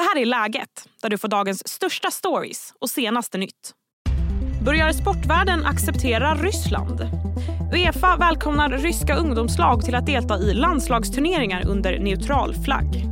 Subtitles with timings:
[0.00, 3.72] Det här är Läget, där du får dagens största stories och senaste nytt.
[4.64, 7.00] Börjar sportvärlden acceptera Ryssland?
[7.72, 13.04] Uefa välkomnar ryska ungdomslag till att delta i landslagsturneringar under neutral flagg.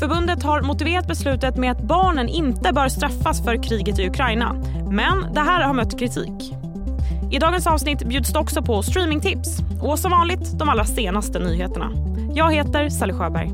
[0.00, 4.52] Förbundet har motiverat beslutet med att barnen inte bör straffas för kriget i Ukraina.
[4.90, 6.52] Men det här har mött kritik.
[7.32, 11.92] I dagens avsnitt bjuds det också på streamingtips och som vanligt de allra senaste nyheterna.
[12.34, 13.50] Jag heter Sally Sjöberg.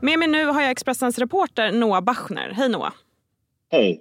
[0.00, 2.52] Med mig nu har jag Expressens reporter Noah Bachner.
[2.56, 2.92] Hej Noah.
[3.70, 4.00] Hej.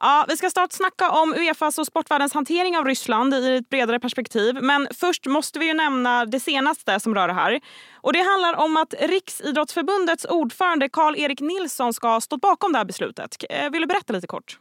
[0.00, 4.00] Ja, vi ska snart snacka om Uefas och sportvärldens hantering av Ryssland i ett bredare
[4.00, 4.58] perspektiv.
[4.62, 7.60] Men först måste vi ju nämna det senaste som rör det här.
[7.94, 12.84] Och Det handlar om att Riksidrottsförbundets ordförande Karl-Erik Nilsson ska ha stått bakom det här
[12.84, 13.36] beslutet.
[13.50, 14.58] Eh, vill du berätta lite kort?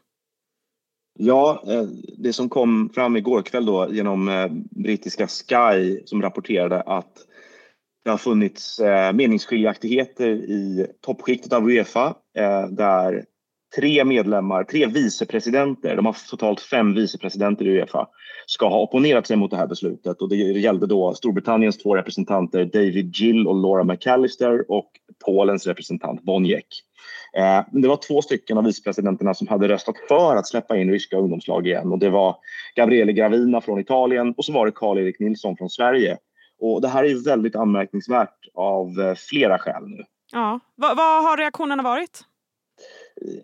[1.20, 1.84] Ja, eh,
[2.18, 7.26] det som kom fram igår kväll då genom eh, brittiska Sky som rapporterade att
[8.04, 13.26] det har funnits eh, meningsskiljaktigheter i toppskiktet av Uefa eh, där
[13.76, 18.08] tre medlemmar, tre vicepresidenter, de har totalt fem vicepresidenter i Uefa,
[18.46, 20.22] ska ha opponerat sig mot det här beslutet.
[20.22, 24.92] Och det gällde då Storbritanniens två representanter David Gill och Laura McAllister och
[25.26, 26.68] Polens representant Boniek.
[27.38, 31.18] Eh, det var två stycken av vicepresidenterna som hade röstat för att släppa in ryska
[31.18, 32.36] ungdomslag igen och det var
[32.76, 36.18] Gabriele Gravina från Italien och så var det Karl-Erik Nilsson från Sverige.
[36.60, 40.04] Och det här är väldigt anmärkningsvärt av eh, flera skäl nu.
[40.32, 40.60] Ja.
[40.76, 42.24] Vad, har reaktionerna varit?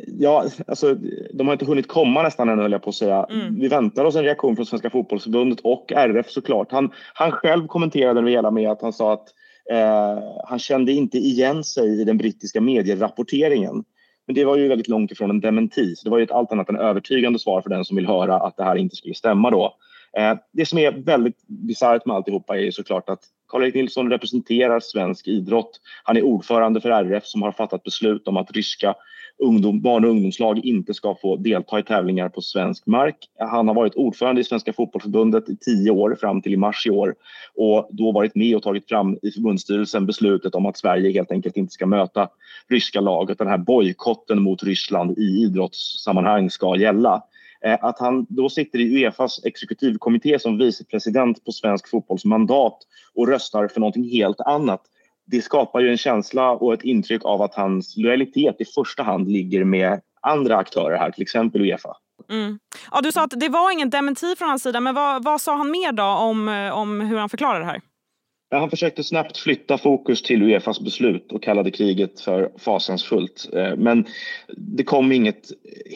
[0.08, 0.96] Ja, alltså,
[1.34, 3.28] de har inte hunnit komma nästan än höll jag på att säga.
[3.30, 3.60] Mm.
[3.60, 6.72] Vi väntar oss en reaktion från Svenska fotbollsförbundet och RF såklart.
[6.72, 9.28] Han, han själv kommenterade det hela med att han sa att
[9.72, 13.84] eh, han kände inte igen sig i den brittiska medierapporteringen.
[14.28, 15.96] Men det var ju väldigt långt ifrån en dementi.
[15.96, 18.36] Så det var ju ett allt annat än övertygande svar för den som vill höra
[18.36, 19.76] att det här inte skulle stämma då.
[20.18, 25.28] Eh, det som är väldigt bisarrt med alltihopa är såklart att Karl-Erik Nilsson representerar svensk
[25.28, 25.80] idrott.
[26.04, 28.96] Han är ordförande för RF som har fattat beslut om att ryska
[29.38, 33.16] ungdom, barn och ungdomslag inte ska få delta i tävlingar på svensk mark.
[33.40, 36.90] Han har varit ordförande i Svenska fotbollförbundet i tio år fram till i mars i
[36.90, 37.16] år
[37.56, 41.58] och då varit med och tagit fram i förbundsstyrelsen beslutet om att Sverige helt enkelt
[41.58, 42.30] inte ska möta
[42.70, 47.24] ryska lag den här bojkotten mot Ryssland i idrottssammanhang ska gälla.
[47.62, 52.78] Eh, att han då sitter i Uefas exekutivkommitté som vicepresident på svensk fotbolls mandat
[53.16, 54.82] och röstar för någonting helt annat
[55.26, 59.28] det skapar ju en känsla och ett intryck av att hans lojalitet i första hand
[59.28, 61.98] ligger med andra aktörer här, till exempel Uefa.
[62.30, 62.60] Mm.
[62.92, 65.56] Ja, du sa att det var ingen dementi från hans sida, men vad, vad sa
[65.56, 67.82] han mer då om, eh, om hur han förklarar det här?
[68.52, 73.50] Han försökte snabbt flytta fokus till Uefas beslut och kallade kriget för fasansfullt.
[73.54, 74.06] Eh, men
[74.58, 75.50] det kom inget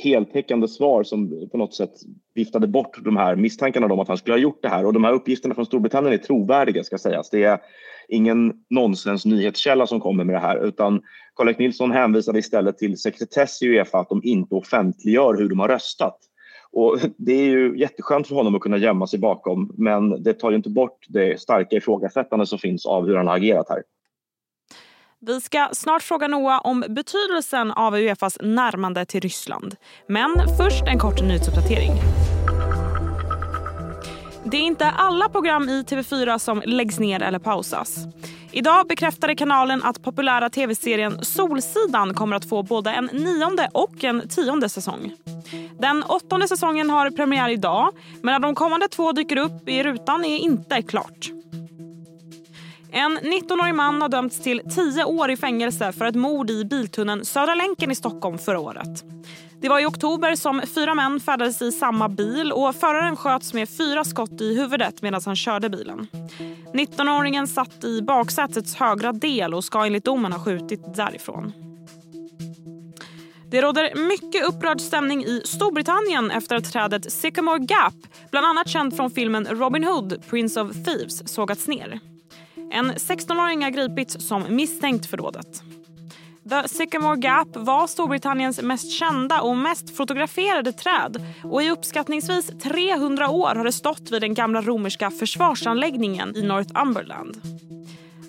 [0.03, 1.93] heltäckande svar som på något sätt
[2.35, 4.85] viftade bort de här misstankarna om att han skulle ha gjort det här.
[4.85, 7.29] Och de här uppgifterna från Storbritannien är trovärdiga ska sägas.
[7.29, 7.59] Det är
[8.07, 11.01] ingen nonsens nyhetskälla som kommer med det här utan
[11.35, 15.67] Karl-Erik Nilsson hänvisade istället till sekretess i Uefa att de inte offentliggör hur de har
[15.67, 16.17] röstat.
[16.71, 20.49] Och det är ju jätteskönt för honom att kunna gömma sig bakom men det tar
[20.49, 23.83] ju inte bort det starka ifrågasättande som finns av hur han har agerat här.
[25.21, 29.75] Vi ska snart fråga Noah om betydelsen av Uefas närmande till Ryssland.
[30.07, 31.91] Men först en kort nyhetsuppdatering.
[34.43, 37.97] Det är inte alla program i TV4 som läggs ner eller pausas.
[38.51, 44.27] Idag bekräftade kanalen att populära tv-serien Solsidan kommer att få både en nionde och en
[44.27, 45.11] tionde säsong.
[45.79, 50.25] Den åttonde säsongen har premiär idag, men när de kommande två dyker upp i rutan
[50.25, 51.29] är inte klart.
[52.91, 57.25] En 19-årig man har dömts till tio år i fängelse för ett mord i biltunneln
[57.25, 59.03] Södra länken i Stockholm förra året.
[59.61, 63.69] Det var i oktober som fyra män färdades i samma bil och föraren sköts med
[63.69, 66.07] fyra skott i huvudet medan han körde bilen.
[66.73, 71.53] 19-åringen satt i baksätets högra del och ska enligt domen ha skjutit därifrån.
[73.51, 77.93] Det råder mycket upprörd stämning i Storbritannien efter att trädet Sycamore Gap,
[78.31, 81.99] bland annat känd från filmen Robin Hood, Prince of Thieves, sågats ner.
[82.71, 85.63] En 16-åring har gripits som misstänkt för dådet.
[86.49, 93.29] The Sycamore Gap var Storbritanniens mest kända och mest fotograferade träd och i uppskattningsvis 300
[93.29, 97.41] år har det stått vid den gamla romerska försvarsanläggningen i Northumberland.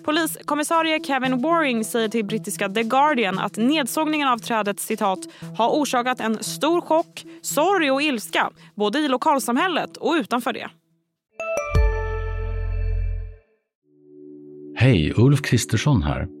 [0.03, 5.19] Poliskommissarie Kevin Waring säger till brittiska The Guardian att nedsågningen av trädet citat,
[5.57, 10.69] har orsakat en stor chock, sorg och ilska både i lokalsamhället och utanför det.
[14.75, 16.40] Hej, Ulf Kristersson här.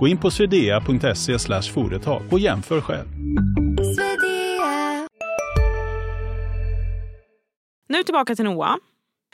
[0.00, 1.38] Gå in på swedea.se
[1.74, 3.06] företag och jämför själv.
[7.88, 8.76] Nu tillbaka till Noah.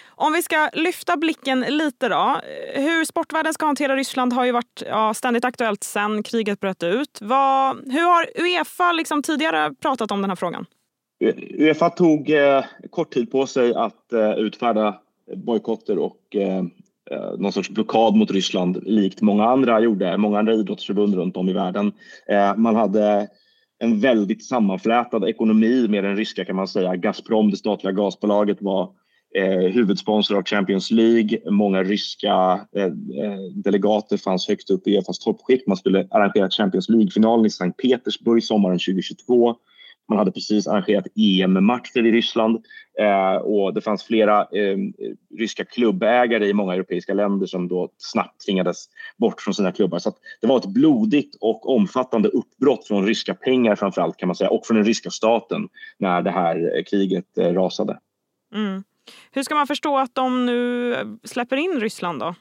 [0.07, 2.41] Om vi ska lyfta blicken lite då.
[2.75, 7.19] Hur sportvärlden ska hantera Ryssland har ju varit ja, ständigt aktuellt sen kriget bröt ut.
[7.21, 10.67] Vad, hur har Uefa liksom tidigare pratat om den här frågan?
[11.59, 15.01] Uefa tog eh, kort tid på sig att eh, utfärda
[15.37, 16.63] bojkotter och eh,
[17.11, 21.49] Eh, någon sorts blockad mot Ryssland likt många andra gjorde, många andra idrottsförbund runt om
[21.49, 21.93] i världen.
[22.29, 23.29] Eh, man hade
[23.79, 26.97] en väldigt sammanflätad ekonomi med den ryska kan man säga.
[26.97, 28.91] Gazprom, det statliga gasbolaget, var
[29.37, 31.39] eh, huvudsponsor av Champions League.
[31.51, 35.67] Många ryska eh, eh delegater fanns högst upp i Uefas toppskikt.
[35.67, 39.55] Man skulle arrangera Champions League-finalen i Sankt Petersburg sommaren 2022.
[40.09, 42.65] Man hade precis arrangerat EM-matcher i Ryssland
[43.01, 44.79] eh, och det fanns flera eh,
[45.39, 48.87] ryska klubbägare i många europeiska länder som då snabbt tvingades
[49.17, 49.99] bort från sina klubbar.
[49.99, 54.37] Så det var ett blodigt och omfattande uppbrott från ryska pengar framför allt kan man
[54.37, 55.69] säga och från den ryska staten
[55.99, 57.99] när det här kriget eh, rasade.
[58.55, 58.85] Mm.
[59.33, 62.35] Hur ska man förstå att de nu släpper in Ryssland då?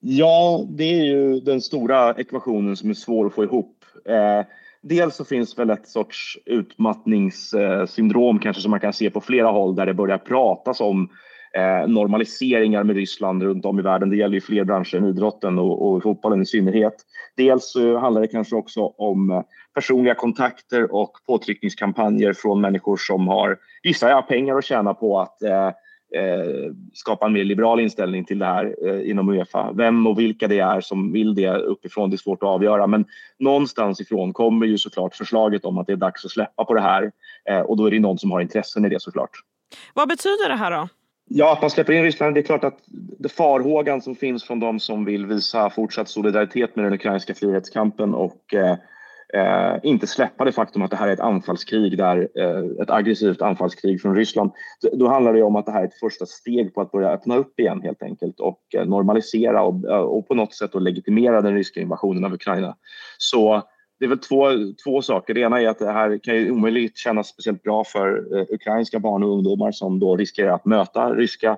[0.00, 3.84] Ja, det är ju den stora ekvationen som är svår att få ihop.
[4.08, 4.46] Eh,
[4.82, 9.74] dels så finns väl ett sorts utmattningssyndrom kanske som man kan se på flera håll
[9.74, 11.08] där det börjar pratas om
[11.56, 14.10] eh, normaliseringar med Ryssland runt om i världen.
[14.10, 16.94] Det gäller ju fler branscher än idrotten och, och fotbollen i synnerhet.
[17.36, 19.42] Dels så handlar det kanske också om eh,
[19.74, 25.42] personliga kontakter och påtryckningskampanjer från människor som har, gissar jag, pengar att tjäna på att
[25.42, 25.70] eh,
[26.14, 29.72] eh, skapa en mer liberal inställning till det här eh, inom Uefa.
[29.72, 32.86] Vem och vilka det är som vill det uppifrån, det är svårt att avgöra.
[32.86, 33.04] Men
[33.38, 36.80] någonstans ifrån kommer ju såklart förslaget om att det är dags att släppa på det
[36.80, 37.12] här.
[37.48, 39.30] Eh, och då är det någon som har intressen i det såklart.
[39.94, 40.88] Vad betyder det här då?
[41.32, 42.78] Ja, att man släpper in Ryssland, det är klart att
[43.18, 48.14] det farhågan som finns från de som vill visa fortsatt solidaritet med den ukrainska frihetskampen
[48.14, 48.54] och
[49.34, 53.42] eh, inte släppa det faktum att det här är ett anfallskrig, där, eh, ett aggressivt
[53.42, 54.50] anfallskrig från Ryssland.
[54.92, 57.36] Då handlar det om att det här är ett första steg på att börja öppna
[57.36, 61.54] upp igen helt enkelt och eh, normalisera och, eh, och på något sätt legitimera den
[61.54, 62.76] ryska invasionen av Ukraina.
[63.18, 63.62] Så
[63.98, 64.46] det är väl två,
[64.84, 65.34] två saker.
[65.34, 68.98] Det ena är att det här kan ju omöjligt kännas speciellt bra för eh, ukrainska
[68.98, 71.56] barn och ungdomar som då riskerar att möta ryska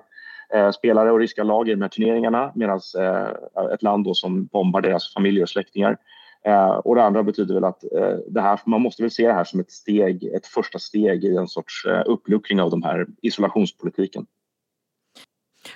[0.53, 4.45] eh, spelare och ryska lag i de här turneringarna medan eh, ett land då som
[4.45, 5.97] bombar deras familjer och släktingar
[6.45, 9.33] Eh, och det andra betyder väl att eh, det här, man måste väl se det
[9.33, 13.05] här som ett steg, ett första steg i en sorts eh, uppluckring av de här
[13.21, 14.25] isolationspolitiken.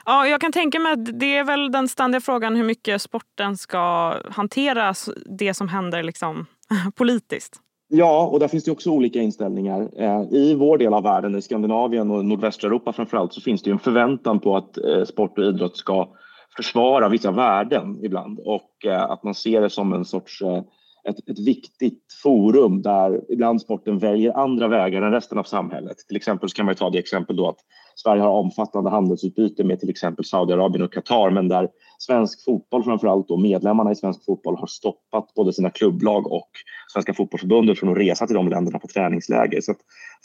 [0.05, 3.57] Ja, jag kan tänka mig att det är väl den ständiga frågan hur mycket sporten
[3.57, 4.93] ska hantera
[5.25, 6.45] det som händer liksom,
[6.95, 7.61] politiskt.
[7.89, 9.89] Ja, och där finns det också olika inställningar.
[10.35, 13.79] I vår del av världen, i Skandinavien och nordvästra Europa framförallt, så finns det en
[13.79, 14.77] förväntan på att
[15.07, 16.09] sport och idrott ska
[16.57, 20.62] försvara vissa värden ibland och eh, att man ser det som en sorts eh,
[21.09, 25.98] ett, ett viktigt forum där ibland sporten väljer andra vägar än resten av samhället.
[26.07, 27.59] Till exempel kan man ta det exempel då att
[28.03, 33.27] Sverige har omfattande handelsutbyte med till exempel Saudiarabien och Qatar men där svensk fotboll, framförallt
[33.27, 36.49] då medlemmarna i svensk fotboll har stoppat både sina klubblag och
[36.94, 39.62] Svenska fotbollförbundet från att resa till de länderna på träningsläger.
[39.62, 39.77] Så att,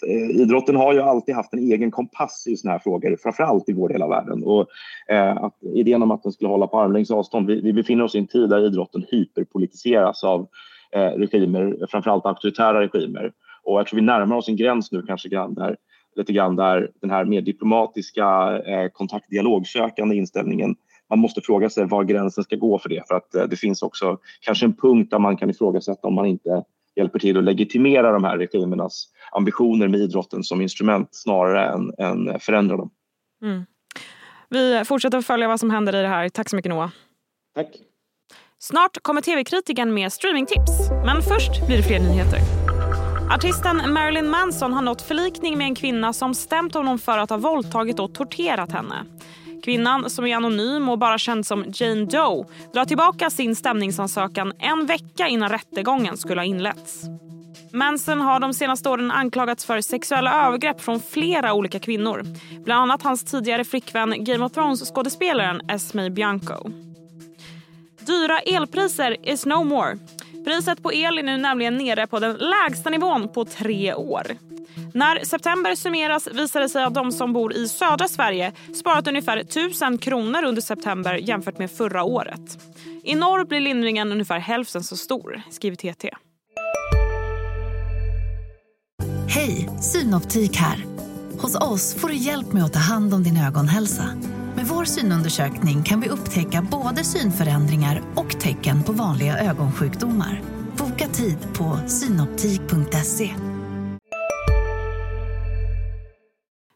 [0.07, 3.73] eh, idrotten har ju alltid haft en egen kompass i såna här frågor, framförallt i
[3.73, 4.45] vår del av världen.
[4.45, 4.67] Och,
[5.09, 8.15] eh, att, idén om att den skulle hålla på armlängds avstånd, vi, vi befinner oss
[8.15, 10.49] i en tid där idrotten hyperpolitiseras av
[10.93, 13.33] eh, regimer, framförallt auktoritära regimer.
[13.65, 15.77] Och jag tror vi närmar oss en gräns nu kanske grann där
[16.17, 20.77] lite grann där den här mer diplomatiska eh, kontaktdialogsökande inställningen
[21.13, 23.83] man måste fråga sig var gränsen ska gå för det för att eh, det finns
[23.83, 26.65] också kanske en punkt där man kan ifrågasätta om man inte
[26.97, 32.41] hjälper till att legitimera de här regimernas ambitioner med idrotten som instrument snarare än, än
[32.41, 32.91] förändra dem.
[33.43, 33.65] Mm.
[34.49, 36.29] Vi fortsätter att följa vad som händer i det här.
[36.29, 36.91] Tack så mycket Noah.
[37.55, 37.69] Tack.
[38.59, 40.91] Snart kommer tv-kritiken med streamingtips.
[41.05, 42.62] Men först blir det fler nyheter.
[43.35, 47.37] Artisten Marilyn Manson har nått förlikning med en kvinna som stämt honom för att ha
[47.37, 49.05] våldtagit och torterat henne.
[49.65, 54.87] Kvinnan, som är anonym och bara känd som Jane Doe drar tillbaka sin stämningsansökan en
[54.87, 57.03] vecka innan rättegången skulle ha inletts.
[57.73, 62.25] Manson har de senaste åren anklagats för sexuella övergrepp från flera olika kvinnor.
[62.65, 66.71] Bland annat hans tidigare flickvän Game of Thrones-skådespelaren Esme Bianco.
[68.07, 69.99] Dyra elpriser is no more.
[70.45, 74.27] Priset på el är nu nämligen nere på den lägsta nivån på tre år.
[74.95, 79.37] När september summeras visar det sig att de som bor i södra Sverige sparat ungefär
[79.37, 82.59] 1000 kronor under september jämfört med förra året.
[83.05, 86.11] I norr blir lindringen ungefär hälften så stor, skriver TT.
[89.29, 90.85] Hej, Synoptik här.
[91.39, 94.05] Hos oss får du hjälp med att ta hand om din ögonhälsa.
[94.57, 100.43] Med vår synundersökning kan vi upptäcka både synförändringar och tecken på vanliga ögonsjukdomar.
[100.77, 103.35] Boka tid på synoptik.se.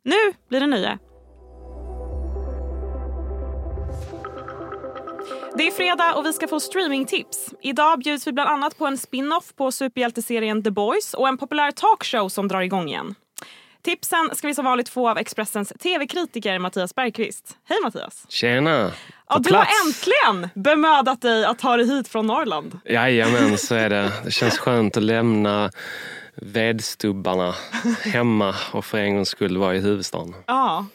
[0.05, 0.99] Nu blir det nöje.
[5.57, 7.55] Det är fredag och vi ska få streamingtips.
[7.63, 11.71] Idag bjuds vi bland annat på en spin-off på superhjälteserien The Boys och en populär
[11.71, 13.15] talkshow som drar igång igen.
[13.87, 17.59] Tipsen ska vi som vanligt få av Expressens tv-kritiker Mattias Bergqvist.
[17.65, 18.27] Hej Mattias!
[18.29, 18.93] Tjena!
[19.29, 22.79] Ja, du har äntligen bemödat dig att ta dig hit från Norrland.
[22.85, 24.13] Jajamän, så är det.
[24.25, 25.71] Det känns skönt att lämna
[26.35, 27.55] vedstubbarna
[28.03, 30.35] hemma och för en gångs skull vara i huvudstaden.
[30.47, 30.87] Ja,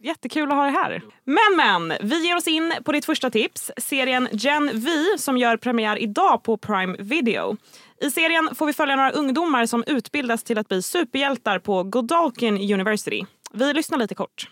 [0.00, 1.02] Jättekul att ha dig här.
[1.24, 3.70] Men, men, vi ger oss in på ditt första tips.
[3.76, 7.56] Serien Gen V som gör premiär idag på Prime Video.
[8.00, 12.56] I serien får vi följa några ungdomar som utbildas till att bli superhjältar på Godalkin
[12.74, 13.24] University.
[13.52, 14.50] Vi lyssnar lite kort.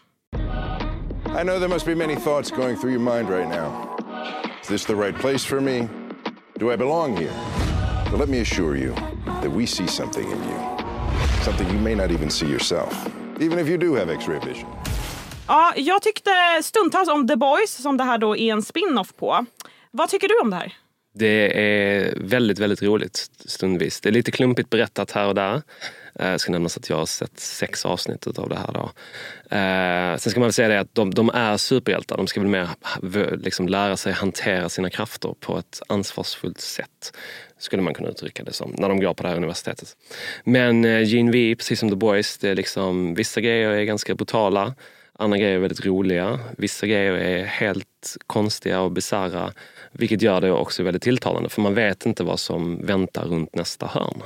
[1.41, 3.97] I know there must be many thoughts going through your mind right now.
[4.63, 5.89] Is this the right place for me?
[6.59, 7.33] Do I belong here?
[8.11, 8.95] But let me assure you
[9.43, 10.59] that we see something in you.
[11.45, 13.09] Something you may not even see yourself,
[13.41, 14.69] even if you do have x-ray vision.
[15.49, 16.31] Ja, jag tyckte
[16.63, 19.47] stundtals om The Boys som det här då är en spin-off på.
[19.91, 20.73] Vad tycker du om det här?
[21.19, 24.01] Det är väldigt, väldigt roligt stundvis.
[24.01, 25.63] Det är lite klumpigt berättat här och där.
[26.19, 28.73] Eh, det ska nämnas att jag har sett sex avsnitt av det här.
[28.73, 28.91] Då.
[29.57, 32.17] Eh, sen ska man väl säga det att de, de är superhjältar.
[32.17, 32.69] De ska väl mer
[33.37, 37.17] liksom lära sig hantera sina krafter på ett ansvarsfullt sätt.
[37.59, 39.97] Skulle man kunna uttrycka det som, när de går på det här universitetet.
[40.45, 44.15] Men eh, Gene V, precis som The Boys, det är liksom, vissa grejer är ganska
[44.15, 44.75] brutala.
[45.19, 46.41] Andra grejer är väldigt roliga.
[46.59, 49.53] Vissa grejer är helt konstiga och bisarra.
[49.93, 53.87] Vilket gör det också väldigt tilltalande för man vet inte vad som väntar runt nästa
[53.87, 54.23] hörn.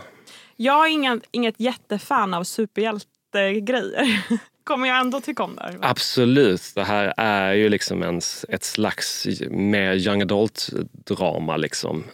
[0.57, 4.23] Jag är inget, inget jättefan av superhjältegrejer.
[4.65, 5.79] Kommer jag ändå tycka om det?
[5.81, 6.73] Absolut.
[6.75, 11.57] Det här är ju liksom en, ett slags mer young adult-drama.
[11.57, 12.05] Liksom,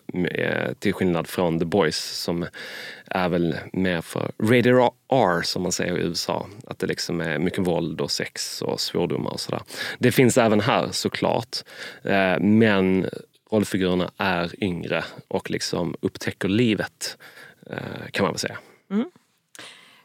[0.78, 2.46] till skillnad från The Boys som
[3.06, 4.74] är väl mer för rated
[5.12, 6.46] R som man säger i USA.
[6.66, 9.62] Att det liksom är mycket våld och sex och svordomar och sådär.
[9.98, 11.56] Det finns även här såklart.
[12.02, 13.06] Eh, men
[13.50, 17.18] rollfigurerna är yngre och liksom upptäcker livet
[17.70, 18.58] eh, kan man väl säga.
[18.90, 19.10] Mm.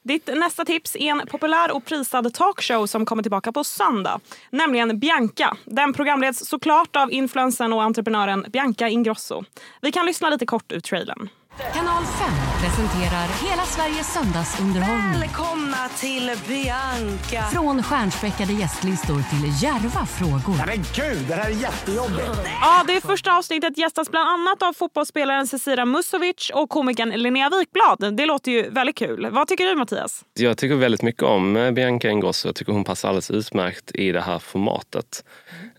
[0.04, 4.20] Ditt nästa tips är en populär och prisad talkshow som kommer tillbaka på söndag.
[4.50, 5.58] Nämligen Bianca.
[5.66, 9.44] Den programleds såklart av influensen och entreprenören Bianca Ingrosso.
[9.82, 11.30] Vi kan lyssna lite kort ur trailern.
[11.74, 15.20] Kanal 5 presenterar hela Sveriges söndagsunderhållning.
[15.20, 17.44] Välkomna till Bianca!
[17.54, 20.66] Från stjärnspäckade gästlistor till järva frågor.
[20.66, 22.28] Men gud, det här är jättejobbigt!
[22.62, 28.18] Ja, det första avsnittet gästas bland annat av fotbollsspelaren Cecilia Musovic och komikern Linnea Wikblad.
[28.18, 29.28] Det låter ju väldigt kul.
[29.32, 30.26] Vad tycker du Mattias?
[30.34, 32.48] Jag tycker väldigt mycket om eh, Bianca Ingrosso.
[32.48, 35.24] Jag tycker hon passar alldeles utmärkt i det här formatet.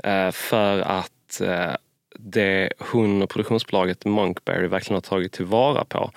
[0.05, 0.33] Mm.
[0.33, 1.75] För att eh,
[2.19, 6.11] det hon och produktionsbolaget Monkberry verkligen har tagit tillvara på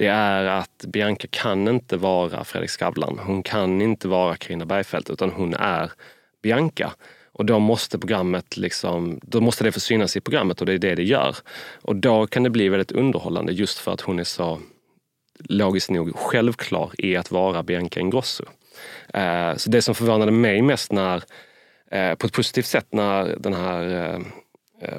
[0.00, 3.18] det är att Bianca kan inte vara Fredrik Skavlan.
[3.22, 5.92] Hon kan inte vara Carina Bergfeldt utan hon är
[6.42, 6.92] Bianca.
[7.32, 10.78] Och då måste programmet liksom, då måste det få synas i programmet och det är
[10.78, 11.36] det det gör.
[11.82, 14.60] Och då kan det bli väldigt underhållande just för att hon är så
[15.44, 18.44] logiskt nog självklar i att vara Bianca Ingrosso.
[19.14, 21.22] Eh, så det som förvånade mig mest när,
[21.90, 24.20] eh, på ett positivt sätt när den här eh,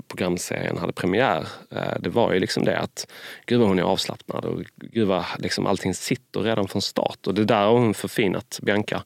[0.08, 3.08] programserien hade premiär, eh, det var ju liksom det att
[3.46, 7.28] gud vad hon är avslappnad och gud vad liksom allting sitter redan från start.
[7.28, 9.04] Och det där har hon förfinat, Bianca.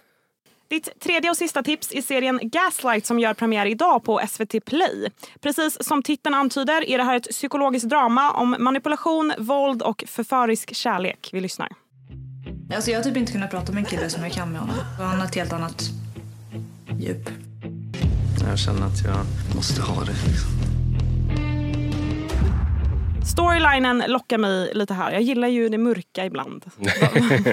[0.68, 5.12] Ditt tredje och sista tips är serien Gaslight som gör premiär idag på SVT Play.
[5.42, 10.76] Precis som titeln antyder är det här ett psykologiskt drama om manipulation, våld och förförisk
[10.76, 11.30] kärlek.
[11.34, 11.70] Vi lyssnar.
[12.76, 14.76] Alltså jag har typ inte kunnat prata med en kille som jag kan med honom.
[15.00, 15.84] Han har ett helt annat
[17.00, 17.45] djup.
[18.42, 19.26] Jag känner att jag
[19.56, 20.12] måste ha det.
[20.12, 20.50] Liksom.
[23.26, 25.12] Storylinen lockar mig lite här.
[25.12, 26.66] Jag gillar ju det mörka ibland.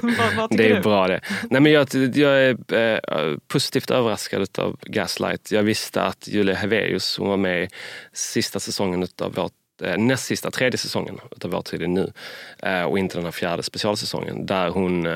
[0.03, 0.81] vad, vad det är du?
[0.81, 1.21] bra det.
[1.51, 5.53] Nej, men jag, jag är eh, positivt överraskad av Gaslight.
[5.53, 7.69] Jag visste att Julia Hevelius, hon var med i
[8.13, 12.13] sista säsongen av vårt eh, näst sista, tredje säsongen av Vår tid är nu.
[12.59, 15.07] Eh, och inte den här fjärde specialsäsongen där hon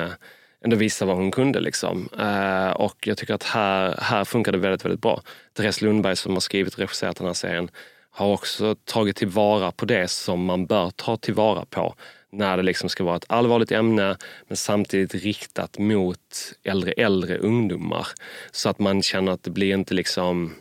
[0.63, 1.59] ändå visa vad hon kunde.
[1.59, 2.09] Liksom.
[2.19, 5.21] Eh, och jag tycker att här, här funkar det väldigt, väldigt bra.
[5.53, 7.69] Therese Lundberg som har skrivit och regisserat den här serien
[8.11, 11.95] har också tagit tillvara på det som man bör ta tillvara på
[12.31, 16.19] när det liksom ska vara ett allvarligt ämne men samtidigt riktat mot
[16.63, 18.07] äldre, äldre ungdomar.
[18.51, 20.55] Så att man känner att det blir inte liksom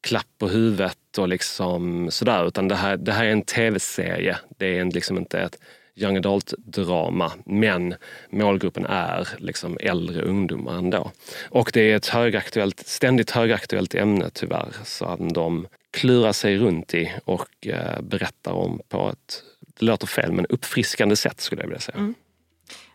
[0.00, 4.38] klapp på huvudet och liksom sådär utan det här, det här är en tv-serie.
[4.58, 5.58] Det är liksom inte ett
[5.94, 7.94] young adult-drama men
[8.30, 11.10] målgruppen är liksom äldre ungdomar ändå.
[11.50, 17.12] Och det är ett högaktuellt, ständigt högaktuellt ämne tyvärr som de klurar sig runt i
[17.24, 19.42] och eh, berättar om på ett,
[19.78, 21.98] det låter fel, men uppfriskande sätt skulle jag vilja säga.
[21.98, 22.14] Mm.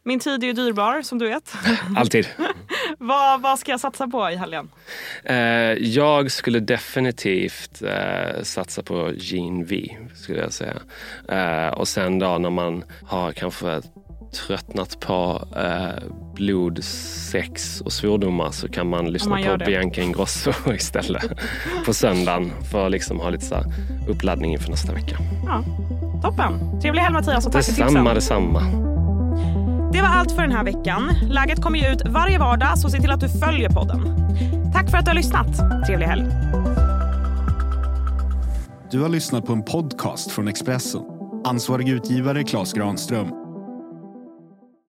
[0.04, 1.54] Min tid är ju dyrbar som du vet.
[1.96, 2.28] Alltid.
[2.98, 4.70] vad, vad ska jag satsa på i helgen?
[5.24, 5.36] Eh,
[5.74, 10.76] jag skulle definitivt eh, satsa på Gene V, skulle jag säga.
[11.30, 13.82] Eh, och sen då när man har kanske
[14.34, 16.04] tröttnat på eh,
[16.36, 16.84] blod,
[17.32, 19.66] sex och svordomar så kan man lyssna man på det.
[19.66, 21.32] Bianca Ingrosso istället
[21.86, 23.64] på söndagen för att liksom ha lite så
[24.08, 25.18] uppladdning inför nästa vecka.
[25.46, 25.64] Ja,
[26.24, 26.82] toppen.
[26.82, 28.16] Trevlig helg Mattias och tack detsamma, för tipsen.
[28.16, 28.97] Detsamma,
[29.94, 31.12] det var allt för den här veckan.
[31.30, 34.16] Läget kommer ju ut varje vardag så se till att du följer podden.
[34.74, 35.58] Tack för att du har lyssnat.
[35.88, 36.26] Trevlig helg.
[38.92, 41.02] Du har lyssnat på en podcast från Expressen.
[41.46, 43.47] Ansvarig utgivare Klas Granström